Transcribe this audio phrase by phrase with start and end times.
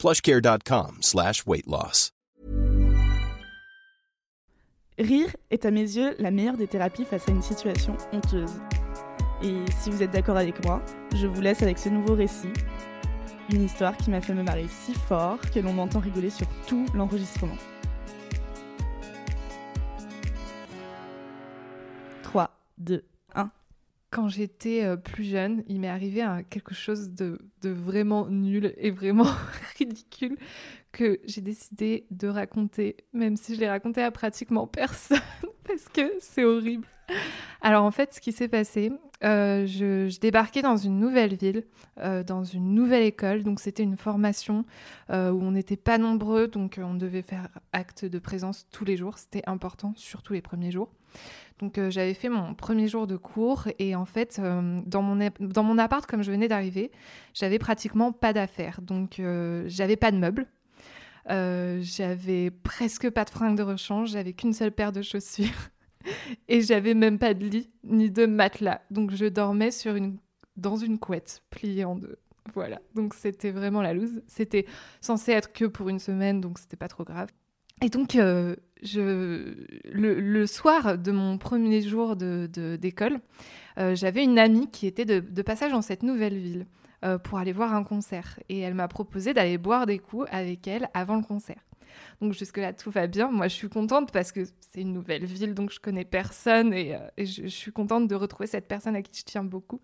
[0.00, 2.10] plushcare.com slash weight loss.
[4.98, 8.52] Rire est à mes yeux la meilleure des thérapies face à une situation honteuse.
[9.42, 10.82] Et si vous êtes d'accord avec moi,
[11.14, 12.48] je vous laisse avec ce nouveau récit.
[13.52, 16.86] Une histoire qui m'a fait me marrer si fort que l'on m'entend rigoler sur tout
[16.94, 17.56] l'enregistrement.
[22.22, 23.50] 3, 2, 1.
[24.10, 28.74] Quand j'étais euh, plus jeune, il m'est arrivé un- quelque chose de, de vraiment nul
[28.76, 29.26] et vraiment
[29.80, 30.36] ridicule
[30.92, 35.20] que j'ai décidé de raconter, même si je l'ai raconté à pratiquement personne,
[35.64, 36.86] parce que c'est horrible.
[37.60, 41.64] Alors en fait, ce qui s'est passé, euh, je, débarquais dans une nouvelle ville,
[41.98, 44.64] euh, dans une nouvelle école, donc c'était une formation
[45.10, 48.96] euh, où on n'était pas nombreux, donc on devait faire acte de présence tous les
[48.96, 50.90] jours, c'était important, surtout les premiers jours.
[51.58, 53.68] Donc j'avais fait mon premier jour de cours.
[53.78, 56.90] Et en fait dans, mon, dans mon appart comme je venais d'arriver,
[57.34, 58.80] j'avais pratiquement pas d'affaires.
[58.80, 59.20] Donc
[59.66, 60.46] j'avais pas de meubles,
[61.28, 65.68] j'avais presque pas de fringues de rechange, j'avais qu'une seule paire de chaussures
[66.48, 68.80] et j'avais même pas de lit ni de matelas.
[68.90, 70.18] Donc je dormais sur une,
[70.56, 72.18] dans une couette pliée en deux.
[72.54, 74.22] Voilà, donc c'était vraiment la loose.
[74.26, 74.66] C'était
[75.00, 77.28] censé être que pour une semaine, donc c'était pas trop grave.
[77.82, 83.20] Et donc, euh, je, le, soir de mon premier jour d'école,
[83.78, 86.66] euh, j'avais une amie qui était de, de passage dans cette nouvelle ville
[87.04, 88.38] euh, pour aller voir un concert.
[88.48, 91.62] Et elle m'a proposé d'aller boire des coups avec elle avant le concert.
[92.20, 93.30] Donc jusque-là, tout va bien.
[93.30, 96.94] Moi, je suis contente parce que c'est une nouvelle ville, donc je connais personne et,
[96.94, 99.80] euh, je suis contente de retrouver cette personne à qui je tiens beaucoup.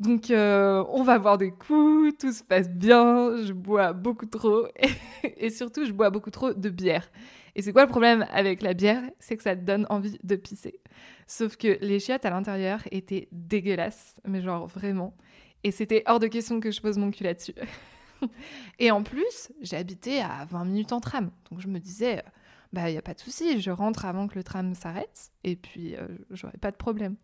[0.00, 4.66] Donc euh, on va boire des coups, tout se passe bien, je bois beaucoup trop
[5.22, 7.08] et, et surtout, je bois beaucoup trop de bière.
[7.54, 9.02] Et c'est quoi le problème avec la bière?
[9.18, 10.80] C'est que ça te donne envie de pisser.
[11.26, 15.16] Sauf que les chiottes à l'intérieur étaient dégueulasses, mais genre vraiment.
[15.64, 17.54] Et c'était hors de question que je pose mon cul là-dessus.
[18.78, 21.30] Et en plus, j'habitais à 20 minutes en tram.
[21.50, 22.30] Donc je me disais, euh,
[22.72, 25.56] bah il n'y a pas de souci, je rentre avant que le tram s'arrête et
[25.56, 27.16] puis euh, j'aurai pas de problème.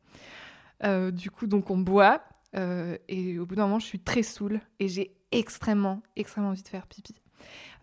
[0.82, 2.22] Euh, du coup, donc on boit
[3.09, 6.69] et au bout d'un moment, je suis très saoule et j'ai extrêmement, extrêmement envie de
[6.69, 7.16] faire pipi.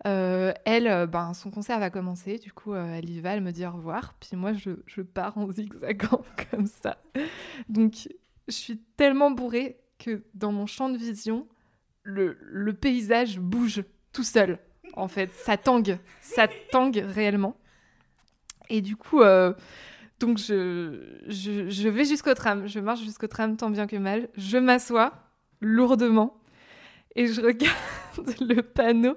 [0.04, 3.70] Elle, ben, son concert va commencer, du coup, elle y va, elle me dit au
[3.70, 6.96] revoir, puis moi, je, je pars en zigzagant comme ça.
[7.68, 8.08] Donc,
[8.48, 11.46] je suis tellement bourrée que dans mon champ de vision,
[12.02, 13.82] le, paysage bouge
[14.12, 14.58] tout seul.
[14.94, 17.56] En fait, ça tangue, ça tangue réellement.
[18.68, 19.52] Et du coup, euh,
[20.20, 24.28] donc je, je, je vais jusqu'au tram, je marche jusqu'au tram tant bien que mal,
[24.36, 25.12] je m'assois
[25.60, 26.42] lourdement
[27.14, 27.76] et je regarde
[28.40, 29.16] le panneau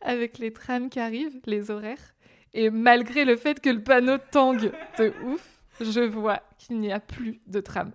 [0.00, 2.14] avec les trams qui arrivent, les horaires.
[2.52, 7.00] Et malgré le fait que le panneau tangue de ouf, je vois qu'il n'y a
[7.00, 7.90] plus de tram.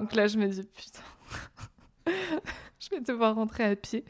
[0.00, 1.02] Donc là, je me dis, putain,
[2.80, 4.04] je vais devoir rentrer à pied.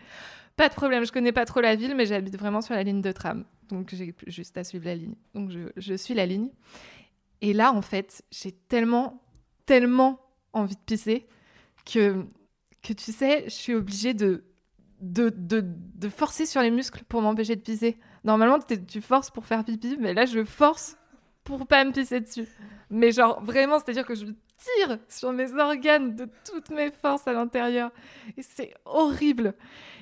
[0.57, 3.03] Pas de problème, je connais pas trop la ville, mais j'habite vraiment sur la ligne
[3.03, 3.45] de tram.
[3.69, 5.15] Donc j'ai juste à suivre la ligne.
[5.35, 6.49] Donc je, suis la ligne.
[7.43, 9.23] Et là, en fait, j'ai tellement,
[9.67, 10.19] tellement
[10.55, 11.27] envie de pisser
[11.85, 12.25] que,
[12.83, 14.45] que tu sais, je suis obligée de,
[15.03, 17.99] de, de, de forcer sur les muscles pour m'empêcher de pisser.
[18.25, 20.97] Normalement, tu forces pour faire pipi, mais là, je force
[21.47, 22.47] pour pas me pisser dessus.
[22.91, 27.33] Mais genre, vraiment, c'est-à-dire que je tire sur mes organes de toutes mes forces à
[27.33, 27.91] l'intérieur.
[28.37, 29.55] Et c'est horrible.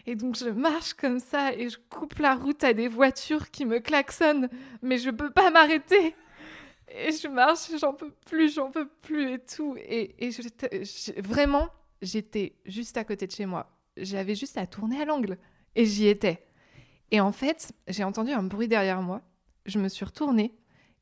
[0.07, 3.65] Et donc, je marche comme ça et je coupe la route à des voitures qui
[3.65, 4.49] me klaxonnent,
[4.83, 6.15] mais je peux pas m'arrêter.
[6.89, 9.77] Et je marche, j'en peux plus, j'en peux plus et tout.
[9.79, 11.69] Et, j'ai- vraiment,
[12.03, 13.71] j'étais juste à côté de chez moi.
[13.97, 15.39] J'avais juste à tourner à l'angle.
[15.77, 16.47] Et j'y étais.
[17.11, 19.23] Et en fait, j'ai entendu un bruit derrière moi.
[19.67, 20.55] Je me suis retournée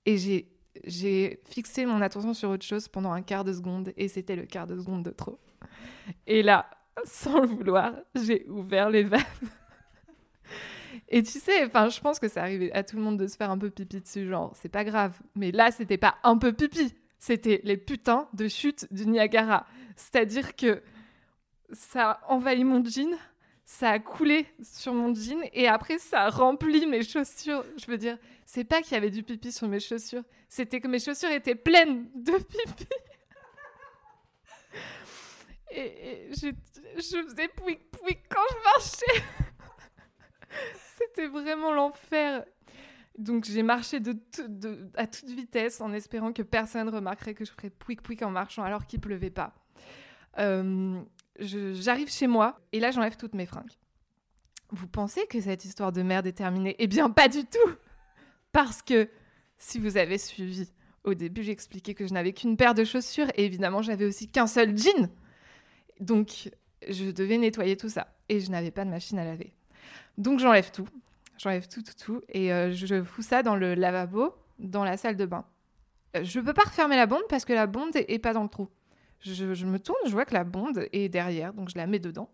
[0.07, 0.49] et j'ai
[0.85, 3.93] j'ai fixé mon attention sur autre chose pendant un quart de seconde.
[3.97, 5.39] Et c'était le quart de seconde de trop.
[6.27, 6.67] Et là,
[7.05, 9.23] sans le vouloir, j'ai ouvert les vannes.
[11.09, 13.37] Et tu sais, enfin, je pense que c'est arrivé à tout le monde de se
[13.37, 15.19] faire un peu pipi dessus, genre, c'est pas grave.
[15.35, 19.67] Mais là, c'était pas un peu pipi, c'était les putains de chutes du Niagara.
[19.97, 20.83] C'est-à-dire que
[21.73, 23.15] ça a envahi mon jean,
[23.65, 27.65] ça a coulé sur mon jean, et après, ça a rempli mes chaussures.
[27.77, 30.89] Je veux dire, c'est pas qu'il y avait du pipi sur mes chaussures, c'était que
[30.89, 32.87] mes chaussures étaient pleines de pipi.
[35.75, 39.25] Et, je faisais pouic pouic quand je marchais.
[40.99, 42.45] C'était vraiment l'enfer.
[43.19, 43.99] Donc j'ai marché
[44.97, 48.63] à toute vitesse en espérant que personne remarquerait que je ferais pouic pouic en marchant
[48.63, 49.55] alors qu'il pleuvait pas.
[50.39, 51.01] Euh,
[51.39, 53.73] j'arrive chez moi et là j'enlève toutes mes fringues.
[54.71, 56.77] Vous pensez que cette histoire de merde est terminée?
[56.79, 57.75] Eh bien pas du tout
[58.53, 59.09] Parce que
[59.59, 60.69] si vous avez suivi,
[61.05, 64.47] au début j'expliquais que je n'avais qu'une paire de chaussures et évidemment j'avais aussi qu'un
[64.47, 65.09] seul jean.
[66.01, 66.51] Donc
[66.89, 69.53] je devais nettoyer tout ça et je n'avais pas de machine à laver.
[70.19, 70.89] Donc j'enlève tout,
[71.39, 75.17] j'enlève tout, tout, tout et euh, je fous ça dans le lavabo, dans la salle
[75.17, 75.45] de bain.
[76.17, 78.43] Euh, je ne peux pas refermer la bonde parce que la bonde est, pas dans
[78.43, 78.69] le trou.
[79.23, 82.31] Je, me tourne, je vois que la bonde est derrière, donc je la mets dedans.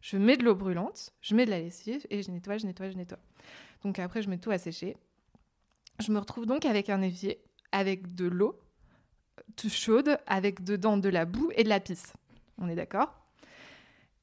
[0.00, 2.90] Je mets de l'eau brûlante, je mets de la lessive et je nettoie, je nettoie,
[2.90, 3.20] je nettoie.
[3.84, 4.96] Donc après, je mets tout à sécher.
[6.00, 7.40] Je me retrouve donc avec un évier,
[7.70, 8.58] avec de l'eau
[9.68, 12.12] chaude, avec dedans de la boue et de la pisse.
[12.58, 13.14] On est d'accord?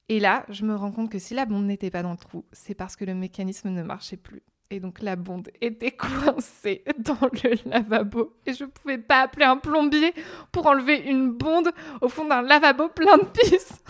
[0.09, 2.45] Et là, je me rends compte que si la bonde n'était pas dans le trou,
[2.51, 4.41] c'est parce que le mécanisme ne marchait plus.
[4.71, 8.35] Et donc la bonde était coincée dans le lavabo.
[8.45, 10.13] Et je ne pouvais pas appeler un plombier
[10.51, 11.71] pour enlever une bonde
[12.01, 13.83] au fond d'un lavabo plein de pisse.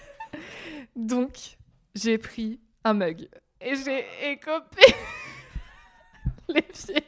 [0.96, 1.56] donc
[1.94, 3.28] j'ai pris un mug
[3.60, 4.94] et j'ai écopé
[6.48, 7.04] les pieds.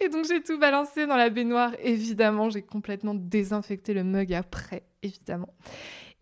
[0.00, 1.72] Et donc j'ai tout balancé dans la baignoire.
[1.82, 5.54] Évidemment, j'ai complètement désinfecté le mug après, évidemment.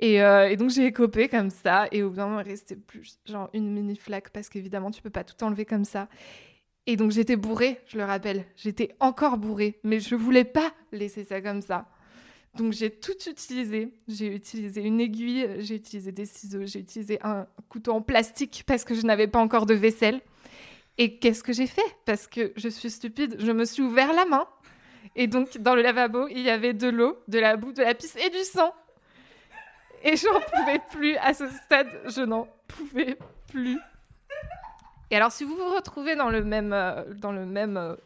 [0.04, 1.86] Euh, et, donc j'ai écopé comme ça.
[1.92, 5.02] Et au bout d'un moment, il restait plus genre une mini flaque parce qu'évidemment, tu
[5.02, 6.08] peux pas tout enlever comme ça.
[6.86, 8.44] Et donc j'étais bourrée, je le rappelle.
[8.56, 11.88] J'étais encore bourrée, mais je voulais pas laisser ça comme ça.
[12.56, 13.94] Donc j'ai tout utilisé.
[14.06, 18.84] J'ai utilisé une aiguille, j'ai utilisé des ciseaux, j'ai utilisé un couteau en plastique parce
[18.84, 20.20] que je n'avais pas encore de vaisselle.
[20.98, 21.96] Et qu'est-ce que j'ai fait?
[22.04, 24.46] Parce que je suis stupide, je me suis ouvert la main.
[25.16, 27.94] Et donc dans le lavabo, il y avait de l'eau, de la boue, de la
[27.94, 28.72] pisse et du sang.
[30.04, 31.16] Et j'en pouvais plus.
[31.16, 33.18] À ce stade, je n'en pouvais
[33.48, 33.78] plus.
[35.10, 37.96] Et alors, si vous vous retrouvez dans le même, euh, dans le même euh,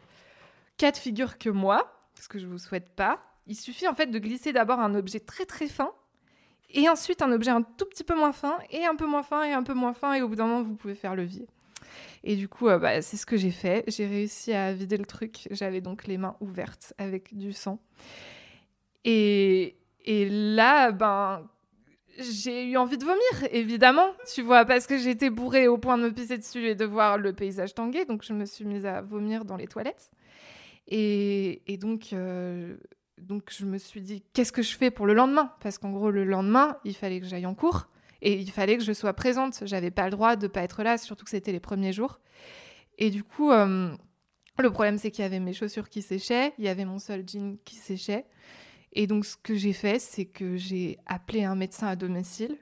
[0.77, 3.93] cas de figure que moi, ce que je ne vous souhaite pas, il suffit en
[3.93, 5.91] fait de glisser d'abord un objet très très fin,
[6.71, 9.43] et ensuite un objet un tout petit peu moins fin, et un peu moins fin,
[9.43, 11.47] et un peu moins fin, et au bout d'un moment, vous pouvez faire levier.
[12.23, 13.83] Et du coup, euh, bah, c'est ce que j'ai fait.
[13.87, 15.47] J'ai réussi à vider le truc.
[15.51, 17.79] J'avais donc les mains ouvertes avec du sang.
[19.05, 21.47] Et, et là, ben,
[22.21, 26.03] j'ai eu envie de vomir, évidemment, tu vois, parce que j'étais bourrée au point de
[26.03, 28.05] me pisser dessus et de voir le paysage tanguer.
[28.05, 30.11] Donc, je me suis mise à vomir dans les toilettes.
[30.87, 32.77] Et, donc, euh,
[33.19, 35.53] donc, je me suis dit, qu'est-ce que je fais pour le lendemain?
[35.61, 37.89] Parce qu'en gros, le lendemain, il fallait que j'aille en cours
[38.21, 39.61] et il fallait que je sois présente.
[39.65, 42.19] J'avais pas le droit de pas être là, surtout que c'était les premiers jours.
[42.97, 43.91] Et du coup, euh,
[44.57, 47.23] le problème, c'est qu'il y avait mes chaussures qui séchaient, il y avait mon seul
[47.27, 48.25] jean qui séchait.
[48.93, 52.57] Et donc, ce que j'ai fait, c'est que j'ai appelé un médecin à domicile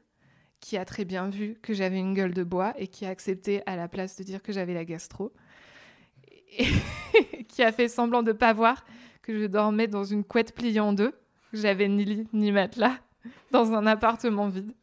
[0.60, 3.62] qui a très bien vu que j'avais une gueule de bois et qui a accepté
[3.66, 5.32] à la place de dire que j'avais la gastro.
[6.58, 6.68] Et
[7.48, 8.86] qui a fait semblant de pas voir
[9.22, 11.14] que je dormais dans une couette pliée en deux.
[11.54, 12.98] J'avais ni lit ni matelas
[13.52, 14.74] dans un appartement vide.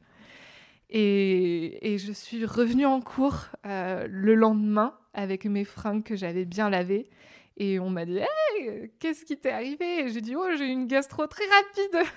[0.90, 6.70] Et, je suis revenue en cours euh, le lendemain avec mes fringues que j'avais bien
[6.70, 7.08] lavées
[7.56, 10.08] et on m'a dit hey, Qu'est-ce qui t'est arrivé?
[10.08, 12.08] J'ai dit Oh, j'ai eu une gastro très rapide.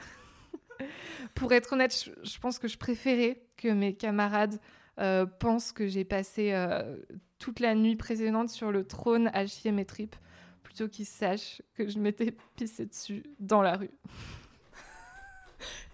[1.35, 4.59] Pour être honnête, je, pense que je préférais que mes camarades
[4.99, 6.97] euh, pensent que j'ai passé euh,
[7.39, 10.15] toute la nuit précédente sur le trône à chier mes tripes
[10.63, 13.91] plutôt qu'ils sachent que je m'étais pissé dessus dans la rue.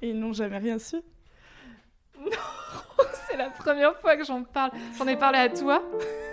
[0.02, 0.98] Et ils n'ont jamais rien su?
[2.20, 4.72] Non C'est la première fois que j'en parle.
[4.98, 5.82] J'en ai parlé à toi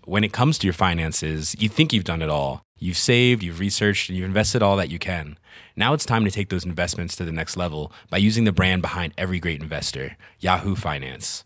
[0.05, 2.61] When it comes to your finances, you think you've done it all.
[2.79, 5.37] You've saved, you've researched, and you've invested all that you can.
[5.75, 8.81] Now it's time to take those investments to the next level by using the brand
[8.81, 11.45] behind every great investor, Yahoo Finance.